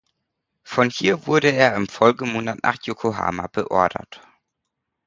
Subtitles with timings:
[0.63, 4.23] Von hier wurde er im Folgemonat nach Yokohama beordert.